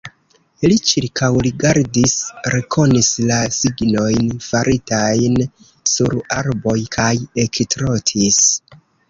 Li 0.69 0.75
ĉirkaŭrigardis, 0.91 2.15
rekonis 2.53 3.09
la 3.33 3.37
signojn, 3.57 4.33
faritajn 4.47 5.37
sur 5.93 6.17
arboj 6.39 6.77
kaj 6.99 7.13
ektrotis. 7.47 8.43